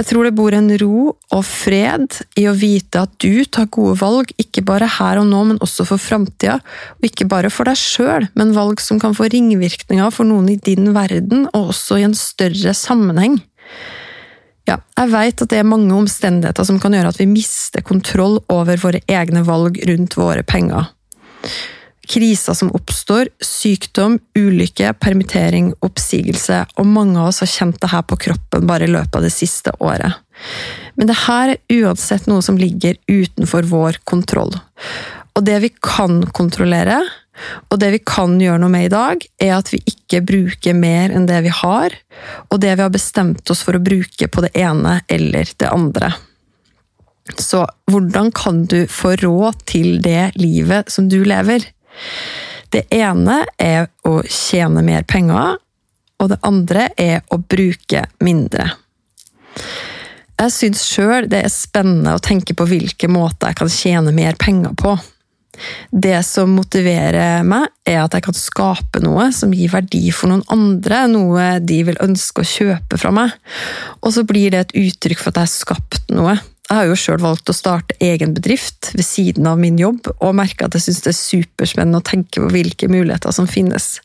Jeg 0.00 0.06
tror 0.08 0.24
det 0.24 0.32
bor 0.38 0.54
en 0.56 0.70
ro 0.80 1.10
og 1.12 1.42
fred 1.44 2.14
i 2.40 2.46
å 2.48 2.54
vite 2.56 3.02
at 3.04 3.12
du 3.20 3.44
tar 3.44 3.68
gode 3.74 3.98
valg, 4.00 4.30
ikke 4.40 4.62
bare 4.64 4.88
her 4.88 5.20
og 5.20 5.26
nå, 5.28 5.40
men 5.50 5.58
også 5.60 5.84
for 5.90 6.00
framtida, 6.00 6.56
og 6.96 7.04
ikke 7.04 7.26
bare 7.28 7.50
for 7.52 7.68
deg 7.68 7.76
sjøl, 7.76 8.28
men 8.38 8.54
valg 8.56 8.80
som 8.80 9.00
kan 9.02 9.12
få 9.16 9.28
ringvirkninger 9.28 10.14
for 10.14 10.28
noen 10.28 10.48
i 10.54 10.56
din 10.56 10.94
verden, 10.96 11.44
og 11.52 11.74
også 11.74 12.00
i 12.00 12.06
en 12.06 12.16
større 12.16 12.72
sammenheng. 12.76 13.42
Ja, 14.70 14.78
jeg 14.96 15.12
veit 15.12 15.44
at 15.44 15.52
det 15.52 15.60
er 15.60 15.68
mange 15.68 15.92
omstendigheter 15.96 16.64
som 16.64 16.80
kan 16.80 16.96
gjøre 16.96 17.12
at 17.12 17.20
vi 17.20 17.28
mister 17.28 17.84
kontroll 17.84 18.38
over 18.52 18.80
våre 18.80 19.02
egne 19.10 19.44
valg 19.44 19.82
rundt 19.90 20.16
våre 20.16 20.46
penger 20.46 20.88
kriser 22.10 22.56
som 22.58 22.72
oppstår, 22.74 23.30
sykdom, 23.44 24.18
ulykke, 24.38 24.92
permittering, 25.02 25.70
oppsigelse, 25.86 26.64
og 26.76 26.88
mange 26.88 27.18
av 27.20 27.30
oss 27.30 27.42
har 27.44 27.52
kjent 27.52 27.80
det 27.82 27.92
her 27.92 28.02
på 28.06 28.18
kroppen 28.26 28.66
bare 28.68 28.88
i 28.88 28.92
løpet 28.92 29.20
av 29.20 29.26
det 29.26 29.32
siste 29.34 29.74
året. 29.78 30.18
Men 30.98 31.10
det 31.10 31.18
her 31.26 31.54
er 31.54 31.80
uansett 31.80 32.26
noe 32.30 32.42
som 32.44 32.58
ligger 32.58 32.98
utenfor 33.10 33.68
vår 33.70 34.00
kontroll. 34.08 34.52
Og 35.38 35.44
det 35.46 35.58
vi 35.62 35.70
kan 35.78 36.22
kontrollere, 36.34 36.98
og 37.70 37.78
det 37.80 37.92
vi 37.94 38.00
kan 38.04 38.34
gjøre 38.40 38.60
noe 38.60 38.72
med 38.72 38.88
i 38.88 38.92
dag, 38.92 39.22
er 39.40 39.54
at 39.56 39.70
vi 39.72 39.80
ikke 39.88 40.22
bruker 40.26 40.76
mer 40.76 41.14
enn 41.14 41.28
det 41.30 41.38
vi 41.46 41.52
har, 41.62 41.94
og 42.50 42.60
det 42.60 42.74
vi 42.74 42.84
har 42.84 42.92
bestemt 42.92 43.52
oss 43.52 43.62
for 43.64 43.78
å 43.78 43.84
bruke 43.84 44.28
på 44.28 44.44
det 44.44 44.52
ene 44.58 44.98
eller 45.08 45.54
det 45.56 45.70
andre. 45.70 46.12
Så 47.38 47.62
hvordan 47.90 48.32
kan 48.34 48.64
du 48.66 48.82
få 48.90 49.14
råd 49.20 49.62
til 49.70 50.00
det 50.02 50.32
livet 50.40 50.90
som 50.90 51.08
du 51.08 51.20
lever? 51.24 51.62
Det 52.70 52.84
ene 52.94 53.42
er 53.58 53.88
å 54.06 54.20
tjene 54.30 54.82
mer 54.86 55.06
penger, 55.08 55.58
og 56.20 56.28
det 56.30 56.38
andre 56.46 56.90
er 57.00 57.24
å 57.32 57.40
bruke 57.40 58.04
mindre. 58.22 58.68
Jeg 60.40 60.52
syns 60.54 60.84
sjøl 60.88 61.26
det 61.28 61.42
er 61.44 61.52
spennende 61.52 62.14
å 62.16 62.22
tenke 62.22 62.54
på 62.56 62.64
hvilke 62.68 63.10
måter 63.12 63.50
jeg 63.50 63.58
kan 63.60 63.72
tjene 63.72 64.14
mer 64.16 64.38
penger 64.40 64.76
på. 64.78 64.94
Det 65.90 66.22
som 66.24 66.54
motiverer 66.56 67.42
meg, 67.44 67.66
er 67.84 67.98
at 68.04 68.14
jeg 68.16 68.24
kan 68.24 68.36
skape 68.36 69.02
noe 69.04 69.26
som 69.36 69.52
gir 69.52 69.72
verdi 69.72 70.06
for 70.14 70.30
noen 70.30 70.44
andre, 70.52 71.02
noe 71.10 71.50
de 71.60 71.82
vil 71.90 72.00
ønske 72.00 72.40
å 72.44 72.48
kjøpe 72.48 73.00
fra 73.00 73.12
meg. 73.12 73.34
Og 74.00 74.14
så 74.16 74.24
blir 74.24 74.54
det 74.54 74.62
et 74.62 74.76
uttrykk 74.86 75.20
for 75.20 75.32
at 75.32 75.42
jeg 75.42 75.48
har 75.50 75.52
skapt 75.52 76.14
noe. 76.14 76.38
Jeg 76.70 76.78
har 76.78 76.86
jo 76.86 76.98
sjøl 77.02 77.18
valgt 77.18 77.50
å 77.50 77.54
starte 77.56 77.96
egen 77.98 78.30
bedrift 78.36 78.92
ved 78.94 79.02
siden 79.02 79.48
av 79.50 79.58
min 79.58 79.78
jobb, 79.80 80.06
og 80.22 80.36
merker 80.38 80.68
at 80.68 80.76
jeg 80.78 80.84
syns 80.84 81.00
det 81.02 81.10
er 81.10 81.16
superspennende 81.18 81.98
å 81.98 82.06
tenke 82.06 82.38
på 82.38 82.50
hvilke 82.52 82.86
muligheter 82.86 83.34
som 83.34 83.48
finnes. 83.50 83.96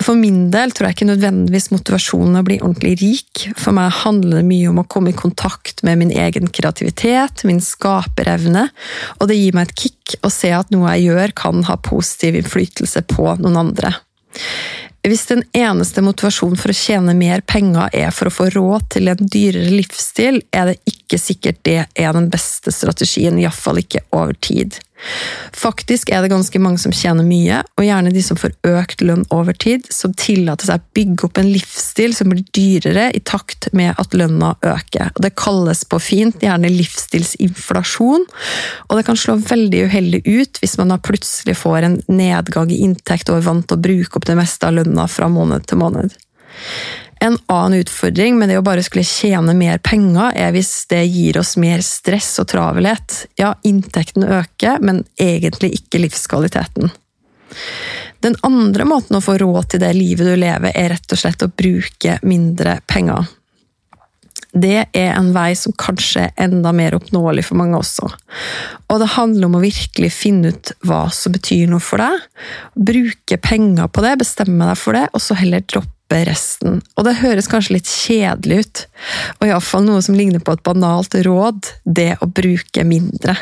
For 0.00 0.16
min 0.16 0.46
del 0.54 0.72
tror 0.72 0.88
jeg 0.88 0.96
ikke 0.96 1.10
nødvendigvis 1.10 1.68
motivasjonen 1.74 2.38
å 2.40 2.44
bli 2.46 2.56
ordentlig 2.62 2.94
rik. 3.02 3.42
For 3.60 3.76
meg 3.76 3.92
handler 4.00 4.40
det 4.40 4.48
mye 4.48 4.70
om 4.70 4.80
å 4.80 4.86
komme 4.88 5.12
i 5.12 5.18
kontakt 5.18 5.84
med 5.84 6.00
min 6.00 6.14
egen 6.16 6.48
kreativitet, 6.48 7.44
min 7.44 7.60
skaperevne, 7.60 8.70
og 9.18 9.28
det 9.28 9.36
gir 9.36 9.58
meg 9.58 9.68
et 9.68 9.84
kick 9.84 10.16
å 10.24 10.32
se 10.32 10.48
at 10.56 10.72
noe 10.72 10.96
jeg 10.96 11.10
gjør 11.10 11.36
kan 11.44 11.60
ha 11.68 11.76
positiv 11.76 12.40
innflytelse 12.40 13.04
på 13.12 13.34
noen 13.42 13.60
andre. 13.66 13.92
Hvis 15.02 15.24
den 15.26 15.42
eneste 15.58 16.02
motivasjonen 16.04 16.58
for 16.60 16.70
å 16.70 16.76
tjene 16.78 17.14
mer 17.18 17.42
penger 17.42 17.90
er 17.90 18.12
for 18.14 18.30
å 18.30 18.34
få 18.34 18.44
råd 18.54 18.84
til 18.94 19.10
en 19.10 19.30
dyrere 19.34 19.72
livsstil, 19.74 20.38
er 20.54 20.70
det 20.70 20.76
ikke 20.86 21.18
sikkert 21.18 21.58
det 21.66 21.80
er 21.98 22.14
den 22.14 22.28
beste 22.30 22.70
strategien, 22.70 23.40
iallfall 23.42 23.82
ikke 23.82 24.04
over 24.14 24.38
tid. 24.38 24.78
Faktisk 25.56 26.10
er 26.10 26.22
det 26.22 26.30
ganske 26.32 26.58
mange 26.62 26.80
som 26.82 26.94
tjener 26.94 27.26
mye, 27.26 27.60
og 27.78 27.86
gjerne 27.86 28.12
de 28.14 28.22
som 28.24 28.38
får 28.38 28.54
økt 28.68 29.02
lønn 29.04 29.24
over 29.34 29.56
tid, 29.56 29.86
som 29.92 30.14
tillater 30.18 30.68
seg 30.68 30.80
å 30.80 30.94
bygge 30.96 31.28
opp 31.28 31.40
en 31.40 31.50
livsstil 31.50 32.14
som 32.16 32.32
blir 32.32 32.44
dyrere 32.54 33.08
i 33.14 33.22
takt 33.26 33.68
med 33.76 33.94
at 34.00 34.16
lønna 34.16 34.54
øker. 34.58 35.12
Og 35.14 35.22
det 35.26 35.34
kalles 35.38 35.84
på 35.88 36.00
fint 36.02 36.42
gjerne 36.42 36.72
livsstilsinflasjon, 36.72 38.26
og 38.88 38.98
det 38.98 39.06
kan 39.08 39.18
slå 39.18 39.38
veldig 39.42 39.86
uheldig 39.88 40.22
ut 40.26 40.62
hvis 40.62 40.78
man 40.80 40.94
da 40.94 41.00
plutselig 41.02 41.58
får 41.60 41.88
en 41.88 42.00
nedgang 42.10 42.72
i 42.72 42.82
inntekt 42.86 43.30
og 43.30 43.40
er 43.40 43.48
vant 43.48 43.68
til 43.68 43.78
å 43.78 43.86
bruke 43.86 44.18
opp 44.18 44.28
det 44.28 44.38
meste 44.38 44.68
av 44.68 44.78
lønna 44.78 45.08
fra 45.10 45.30
måned 45.32 45.66
til 45.68 45.82
måned. 45.82 46.14
En 47.22 47.38
annen 47.46 47.78
utfordring 47.78 48.38
med 48.38 48.50
det 48.50 48.56
å 48.58 48.64
bare 48.66 48.82
skulle 48.82 49.06
tjene 49.06 49.54
mer 49.54 49.78
penger, 49.78 50.32
er 50.34 50.50
hvis 50.54 50.72
det 50.90 51.04
gir 51.06 51.36
oss 51.38 51.54
mer 51.60 51.84
stress 51.86 52.32
og 52.42 52.48
travelhet. 52.50 53.28
Ja, 53.38 53.52
inntekten 53.62 54.26
øker, 54.26 54.82
men 54.82 55.04
egentlig 55.22 55.70
ikke 55.76 56.00
livskvaliteten. 56.02 56.90
Den 58.26 58.34
andre 58.42 58.88
måten 58.90 59.18
å 59.18 59.22
få 59.22 59.36
råd 59.38 59.70
til 59.70 59.84
det 59.84 59.92
livet 59.94 60.32
du 60.32 60.34
lever, 60.34 60.74
er 60.74 60.90
rett 60.96 61.14
og 61.14 61.22
slett 61.22 61.46
å 61.46 61.50
bruke 61.62 62.18
mindre 62.26 62.80
penger. 62.90 63.30
Det 64.52 64.88
er 64.90 65.14
en 65.14 65.30
vei 65.32 65.54
som 65.56 65.72
kanskje 65.78 66.26
er 66.26 66.44
enda 66.44 66.74
mer 66.76 66.98
oppnåelig 66.98 67.46
for 67.46 67.62
mange 67.62 67.78
også. 67.78 68.10
Og 68.90 68.98
det 69.00 69.14
handler 69.14 69.46
om 69.48 69.56
å 69.56 69.62
virkelig 69.62 70.10
finne 70.12 70.50
ut 70.52 70.74
hva 70.84 71.06
som 71.14 71.32
betyr 71.32 71.70
noe 71.70 71.80
for 71.80 72.02
deg. 72.02 72.18
Bruke 72.74 73.38
penger 73.40 73.88
på 73.88 74.04
det, 74.04 74.18
bestemme 74.20 74.68
deg 74.68 74.80
for 74.80 74.98
det, 74.98 75.06
og 75.14 75.22
så 75.24 75.38
heller 75.38 75.64
droppe 75.64 76.01
droppe 76.12 76.28
resten. 76.28 76.80
Og 76.96 77.06
det 77.06 77.20
høres 77.20 77.48
kanskje 77.48 77.78
litt 77.78 77.88
kjedelig 77.88 78.62
ut, 78.62 78.86
og 79.40 79.48
iallfall 79.48 79.84
noe 79.86 80.02
som 80.02 80.16
ligner 80.16 80.40
på 80.40 80.54
et 80.54 80.64
banalt 80.64 81.14
råd, 81.14 81.72
det 81.84 82.16
å 82.20 82.26
bruke 82.28 82.84
mindre. 82.84 83.36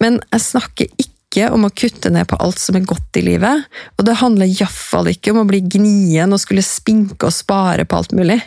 Men 0.00 0.20
jeg 0.32 0.40
snakker 0.40 0.86
ikke 0.98 1.48
om 1.52 1.64
å 1.64 1.72
kutte 1.72 2.10
ned 2.12 2.28
på 2.28 2.36
alt 2.44 2.60
som 2.60 2.76
er 2.76 2.84
godt 2.84 3.16
i 3.16 3.24
livet, 3.24 3.64
og 3.96 4.04
det 4.04 4.20
handler 4.20 4.50
iallfall 4.50 5.08
ikke 5.12 5.32
om 5.32 5.42
å 5.42 5.48
bli 5.48 5.62
gnien 5.64 6.32
og 6.32 6.40
skulle 6.40 6.64
spinke 6.64 7.28
og 7.28 7.32
spare 7.32 7.86
på 7.88 7.96
alt 7.96 8.12
mulig. 8.16 8.40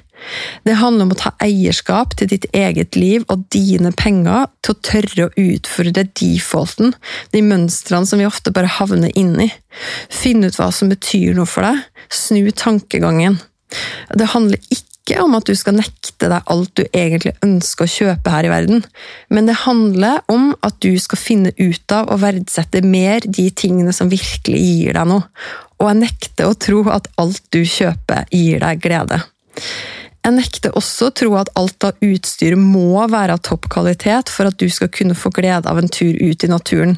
Det 0.66 0.78
handler 0.80 1.08
om 1.08 1.14
å 1.14 1.20
ta 1.20 1.32
eierskap 1.44 2.16
til 2.18 2.30
ditt 2.32 2.48
eget 2.56 2.98
liv 2.98 3.26
og 3.32 3.46
dine 3.54 3.92
penger, 3.96 4.48
til 4.66 4.76
å 4.76 4.82
tørre 4.90 5.28
å 5.28 5.34
utfordre 5.42 6.08
defaulten, 6.18 6.96
de 7.36 7.44
mønstrene 7.46 8.10
som 8.10 8.22
vi 8.22 8.28
ofte 8.28 8.54
bare 8.56 8.72
havner 8.80 9.14
inn 9.18 9.36
i. 9.46 9.52
Finne 10.14 10.50
ut 10.50 10.58
hva 10.60 10.72
som 10.74 10.92
betyr 10.92 11.36
noe 11.38 11.50
for 11.50 11.68
deg, 11.68 11.84
snu 12.10 12.50
tankegangen. 12.56 13.40
Det 14.16 14.32
handler 14.34 14.62
ikke 14.74 15.20
om 15.22 15.36
at 15.38 15.46
du 15.46 15.54
skal 15.58 15.78
nekte 15.78 16.30
deg 16.32 16.50
alt 16.50 16.72
du 16.80 16.84
egentlig 16.88 17.36
ønsker 17.46 17.86
å 17.86 17.92
kjøpe 17.92 18.32
her 18.34 18.48
i 18.48 18.52
verden, 18.54 18.82
men 19.30 19.50
det 19.50 19.60
handler 19.66 20.24
om 20.32 20.54
at 20.66 20.80
du 20.82 20.96
skal 21.02 21.22
finne 21.22 21.54
ut 21.60 21.94
av 21.94 22.10
og 22.14 22.24
verdsette 22.24 22.82
mer 22.86 23.26
de 23.26 23.50
tingene 23.54 23.94
som 23.94 24.10
virkelig 24.10 24.62
gir 24.64 24.98
deg 24.98 25.12
noe, 25.12 25.28
og 25.78 25.92
jeg 25.92 26.02
nekter 26.02 26.50
å 26.50 26.58
tro 26.58 26.82
at 26.94 27.12
alt 27.22 27.44
du 27.54 27.62
kjøper 27.68 28.26
gir 28.34 28.64
deg 28.64 28.82
glede. 28.82 29.22
Jeg 30.26 30.34
nekter 30.34 30.74
også 30.74 31.12
å 31.12 31.14
tro 31.14 31.36
at 31.38 31.52
alt 31.60 31.86
av 31.86 32.00
utstyr 32.02 32.56
må 32.58 33.04
være 33.12 33.36
av 33.38 33.44
topp 33.46 33.68
kvalitet 33.70 34.32
for 34.34 34.50
at 34.50 34.58
du 34.58 34.66
skal 34.74 34.90
kunne 34.90 35.18
få 35.18 35.30
glede 35.36 35.70
av 35.70 35.78
en 35.78 35.92
tur 35.92 36.18
ut 36.18 36.46
i 36.46 36.50
naturen. 36.50 36.96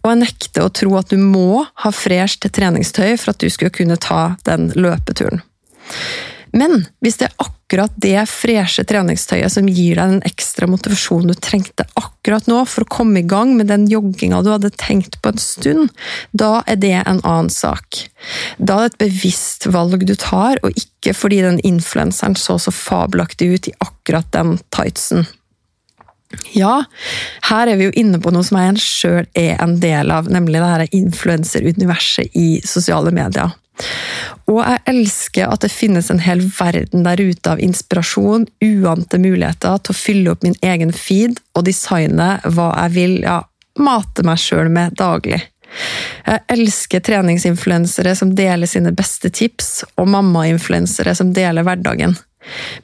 Og 0.00 0.08
jeg 0.08 0.22
nekter 0.22 0.64
å 0.64 0.72
tro 0.72 0.94
at 0.96 1.12
du 1.12 1.20
må 1.20 1.66
ha 1.84 1.92
fresht 1.92 2.48
treningstøy 2.48 3.18
for 3.20 3.34
at 3.34 3.44
du 3.44 3.52
skal 3.52 3.74
kunne 3.76 4.00
ta 4.00 4.38
den 4.48 4.70
løpeturen. 4.72 5.44
Men 6.56 6.86
hvis 7.04 7.20
det 7.20 7.28
er 7.28 7.36
akkurat 7.36 7.55
akkurat 7.66 7.92
det 7.96 8.20
freshe 8.30 8.84
treningstøyet 8.86 9.50
som 9.50 9.66
gir 9.66 9.98
deg 9.98 10.12
den 10.12 10.26
ekstra 10.28 10.68
motivasjonen 10.70 11.32
du 11.32 11.34
trengte 11.34 11.82
akkurat 11.98 12.46
nå 12.46 12.60
for 12.70 12.84
å 12.84 12.90
komme 12.94 13.20
i 13.20 13.26
gang 13.26 13.56
med 13.58 13.66
den 13.66 13.88
jogginga 13.90 14.38
du 14.46 14.52
hadde 14.52 14.70
tenkt 14.78 15.18
på 15.22 15.32
en 15.32 15.42
stund, 15.42 15.90
da 16.30 16.62
er 16.70 16.78
det 16.78 16.94
en 17.00 17.18
annen 17.24 17.50
sak. 17.50 18.06
Da 18.58 18.78
er 18.78 18.86
det 18.86 18.92
et 18.94 19.00
bevisst 19.08 19.66
valg 19.66 20.06
du 20.06 20.14
tar, 20.14 20.62
og 20.62 20.78
ikke 20.78 21.14
fordi 21.16 21.42
den 21.42 21.58
influenseren 21.66 22.38
så 22.38 22.54
så 22.62 22.70
fabelaktig 22.70 23.50
ut 23.50 23.68
i 23.68 23.74
akkurat 23.82 24.30
den 24.30 24.60
tightsen. 24.70 25.26
Ja, 26.54 26.84
her 27.50 27.66
er 27.66 27.78
vi 27.78 27.88
jo 27.88 27.98
inne 27.98 28.22
på 28.22 28.30
noe 28.34 28.46
som 28.46 28.58
jeg 28.62 28.78
sjøl 28.82 29.26
er 29.34 29.58
en 29.62 29.78
del 29.82 30.10
av, 30.14 30.30
nemlig 30.30 30.62
det 30.62 30.90
influenseruniverset 30.94 32.34
i 32.38 32.60
sosiale 32.66 33.10
medier. 33.14 33.54
Og 34.46 34.60
jeg 34.62 34.82
elsker 34.92 35.50
at 35.50 35.64
det 35.64 35.72
finnes 35.74 36.08
en 36.12 36.22
hel 36.22 36.40
verden 36.58 37.04
der 37.06 37.20
ute 37.20 37.52
av 37.52 37.62
inspirasjon, 37.62 38.46
uante 38.62 39.20
muligheter 39.20 39.82
til 39.82 39.92
å 39.92 39.98
fylle 39.98 40.32
opp 40.32 40.46
min 40.46 40.56
egen 40.64 40.94
feed 40.94 41.40
og 41.56 41.66
designe 41.68 42.36
hva 42.44 42.70
jeg 42.84 42.94
vil 42.96 43.18
ja, 43.24 43.40
mate 43.82 44.24
meg 44.26 44.40
sjøl 44.40 44.70
med 44.72 44.96
daglig. 44.98 45.42
Jeg 46.26 46.42
elsker 46.54 47.02
treningsinfluensere 47.04 48.14
som 48.16 48.32
deler 48.38 48.70
sine 48.70 48.94
beste 48.96 49.30
tips, 49.34 49.84
og 49.98 50.08
mammainfluensere 50.14 51.14
som 51.18 51.34
deler 51.36 51.66
hverdagen. 51.66 52.16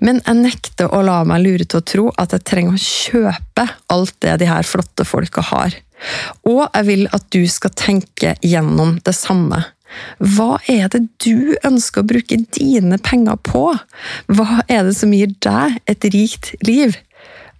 Men 0.02 0.18
jeg 0.26 0.40
nekter 0.40 0.90
å 0.90 1.02
la 1.06 1.20
meg 1.26 1.44
lure 1.44 1.66
til 1.66 1.78
å 1.78 1.86
tro 1.86 2.06
at 2.18 2.34
jeg 2.34 2.46
trenger 2.48 2.74
å 2.74 2.82
kjøpe 2.82 3.66
alt 3.94 4.16
det 4.24 4.40
de 4.42 4.50
her 4.50 4.66
flotte 4.66 5.06
folka 5.06 5.44
har. 5.52 5.76
Og 6.50 6.64
jeg 6.66 6.88
vil 6.88 7.04
at 7.14 7.28
du 7.34 7.44
skal 7.50 7.74
tenke 7.78 8.34
gjennom 8.42 8.96
det 9.06 9.14
samme. 9.14 9.62
Hva 10.18 10.58
er 10.70 10.88
det 10.92 11.04
du 11.24 11.54
ønsker 11.66 12.02
å 12.02 12.10
bruke 12.12 12.38
dine 12.54 12.98
penger 13.02 13.38
på? 13.46 13.64
Hva 14.32 14.62
er 14.68 14.86
det 14.88 14.96
som 14.98 15.14
gir 15.14 15.34
deg 15.44 15.80
et 15.90 16.08
rikt 16.14 16.54
liv? 16.66 16.96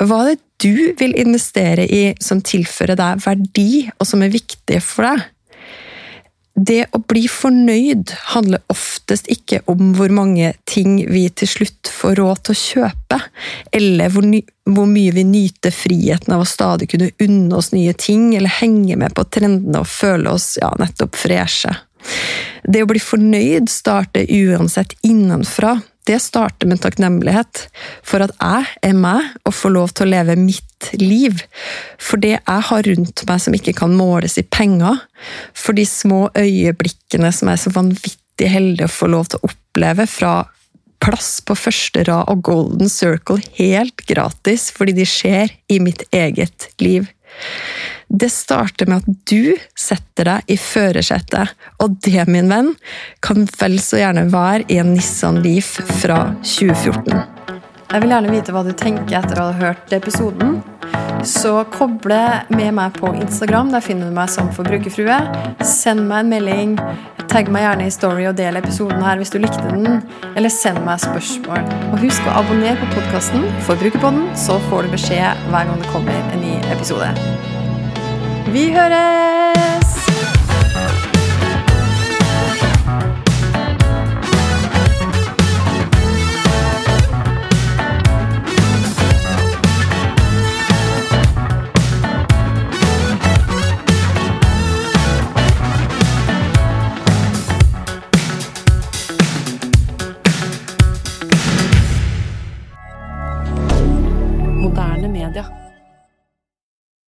Hva 0.02 0.24
er 0.24 0.34
det 0.34 0.40
du 0.62 0.94
vil 0.98 1.14
investere 1.18 1.84
i 1.90 2.02
som 2.22 2.42
tilfører 2.44 2.98
deg 2.98 3.22
verdi, 3.24 3.70
og 3.98 4.06
som 4.06 4.22
er 4.22 4.34
viktig 4.34 4.78
for 4.84 5.08
deg? 5.08 5.24
Det 6.52 6.82
å 6.92 6.98
bli 7.08 7.22
fornøyd 7.32 8.10
handler 8.34 8.60
oftest 8.72 9.30
ikke 9.32 9.62
om 9.72 9.94
hvor 9.96 10.12
mange 10.12 10.50
ting 10.68 10.98
vi 11.08 11.24
til 11.32 11.48
slutt 11.48 11.88
får 11.88 12.18
råd 12.20 12.42
til 12.44 12.52
å 12.52 12.60
kjøpe, 12.60 13.18
eller 13.72 14.12
hvor, 14.12 14.26
hvor, 14.68 14.90
mye 14.90 15.14
vi 15.16 15.24
nyter 15.24 15.72
friheten 15.72 16.34
av 16.36 16.44
å 16.44 16.48
stadig 16.48 16.90
kunne 16.92 17.08
unne 17.24 17.56
oss 17.56 17.72
nye 17.72 17.96
ting, 17.96 18.34
eller 18.36 18.52
henge 18.60 18.98
med 19.00 19.16
på 19.16 19.24
trendene 19.32 19.80
og 19.80 19.88
føle 19.88 20.36
oss 20.36 20.58
ja, 20.60 20.68
nettopp 20.76 21.16
freshe. 21.16 21.72
Det 22.62 22.82
å 22.84 22.90
bli 22.90 23.00
fornøyd 23.02 23.70
starter 23.70 24.28
uansett 24.28 24.94
innenfra. 25.06 25.80
Det 26.06 26.18
starter 26.18 26.66
med 26.66 26.80
takknemlighet 26.82 27.66
for 28.06 28.24
at 28.24 28.32
jeg 28.34 28.70
er 28.88 28.96
meg 28.98 29.36
og 29.46 29.54
får 29.54 29.74
lov 29.76 29.92
til 29.94 30.08
å 30.08 30.12
leve 30.16 30.34
mitt 30.38 30.88
liv. 30.98 31.44
For 32.02 32.18
det 32.22 32.34
jeg 32.34 32.64
har 32.70 32.88
rundt 32.88 33.22
meg 33.28 33.44
som 33.44 33.54
ikke 33.54 33.76
kan 33.78 33.94
måles 33.94 34.38
i 34.40 34.46
penger. 34.46 34.98
For 35.54 35.78
de 35.78 35.86
små 35.86 36.24
øyeblikkene 36.38 37.30
som 37.34 37.50
jeg 37.50 37.60
er 37.60 37.64
så 37.66 37.74
vanvittig 37.76 38.50
heldig 38.50 38.88
å 38.88 38.96
få 38.96 39.12
lov 39.14 39.30
til 39.30 39.42
å 39.42 39.52
oppleve 39.52 40.08
fra 40.10 40.34
plass 41.02 41.40
på 41.46 41.54
første 41.58 42.04
rad 42.06 42.30
og 42.30 42.44
Golden 42.46 42.90
Circle 42.90 43.42
helt 43.58 44.04
gratis 44.06 44.68
fordi 44.74 44.94
de 45.00 45.06
skjer 45.08 45.54
i 45.70 45.78
mitt 45.82 46.04
eget 46.14 46.70
liv. 46.82 47.08
Det 48.12 48.28
starter 48.28 48.86
med 48.90 49.00
at 49.00 49.28
du 49.30 49.54
setter 49.78 50.28
deg 50.28 50.50
i 50.52 50.58
førersetet, 50.60 51.54
og 51.80 51.94
det, 52.04 52.26
min 52.28 52.50
venn, 52.52 52.74
kan 53.24 53.46
vel 53.56 53.78
så 53.80 54.02
gjerne 54.02 54.26
være 54.32 54.66
i 54.68 54.76
en 54.82 54.92
Nissan 54.92 55.40
Leaf 55.40 55.78
fra 56.02 56.18
2014. 56.44 57.22
Jeg 57.92 58.04
vil 58.04 58.12
gjerne 58.12 58.32
vite 58.32 58.52
hva 58.52 58.62
du 58.64 58.72
tenker 58.76 59.16
etter 59.18 59.40
å 59.40 59.46
ha 59.48 59.56
hørt 59.56 59.92
episoden. 59.96 60.60
Så 61.28 61.54
koble 61.72 62.20
med 62.52 62.72
meg 62.76 62.96
på 62.96 63.12
Instagram. 63.16 63.70
Der 63.72 63.84
finner 63.84 64.08
du 64.08 64.16
meg 64.16 64.32
som 64.32 64.48
forbrukerfrue. 64.56 65.18
Send 65.64 66.04
meg 66.08 66.24
en 66.24 66.32
melding. 66.32 66.74
Tagg 67.32 67.52
meg 67.52 67.64
gjerne 67.66 67.86
i 67.88 67.92
Story 67.94 68.26
og 68.28 68.36
del 68.40 68.60
episoden 68.60 69.04
her 69.04 69.20
hvis 69.20 69.32
du 69.32 69.38
likte 69.40 69.62
den. 69.68 70.02
Eller 70.32 70.52
send 70.52 70.80
meg 70.88 71.00
spørsmål. 71.04 71.64
Og 71.92 72.04
husk 72.04 72.28
å 72.28 72.36
abonnere 72.42 72.80
på 72.80 72.92
podkasten 72.96 73.48
Forbrukerpodden, 73.68 74.28
så 74.40 74.60
får 74.68 74.88
du 74.88 74.96
beskjed 74.96 75.48
hver 75.52 75.68
gang 75.68 75.80
det 75.84 75.92
kommer 75.92 76.32
en 76.32 76.46
ny 76.48 76.60
episode. 76.72 77.12
Vi 78.50 78.72
høres! 78.74 79.61